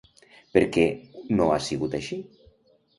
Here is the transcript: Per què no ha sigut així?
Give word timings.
Per 0.55 0.63
què 0.77 0.87
no 1.37 1.51
ha 1.51 1.61
sigut 1.69 1.97
així? 2.03 2.23